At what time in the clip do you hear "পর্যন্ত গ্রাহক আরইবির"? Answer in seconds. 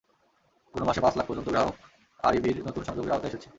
1.27-2.57